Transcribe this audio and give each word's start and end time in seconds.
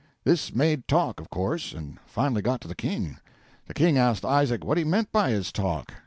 This 0.23 0.51
made 0.51 0.87
talk, 0.87 1.19
of 1.19 1.29
course, 1.29 1.73
and 1.75 1.99
finally 2.07 2.41
got 2.41 2.59
to 2.61 2.67
the 2.67 2.73
King. 2.73 3.19
The 3.67 3.75
King 3.75 3.99
asked 3.99 4.25
Isaac 4.25 4.65
what 4.65 4.79
he 4.79 4.83
meant 4.83 5.11
by 5.11 5.29
his 5.29 5.51
talk. 5.51 5.93